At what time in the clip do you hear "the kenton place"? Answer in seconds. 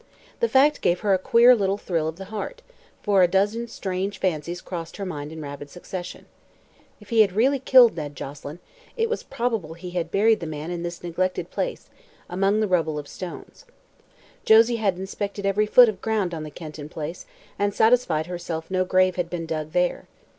16.41-17.27